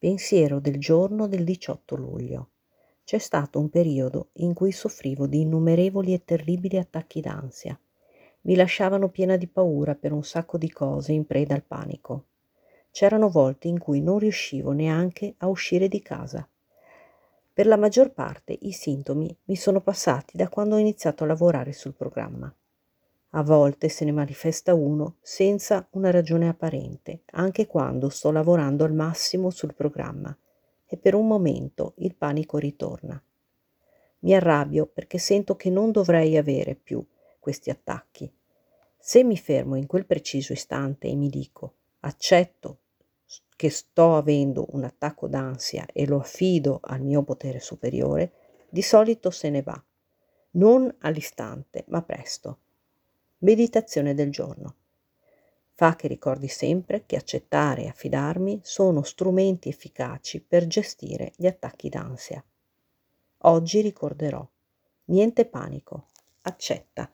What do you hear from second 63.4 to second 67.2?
Oggi ricorderò. Niente panico. Accetta.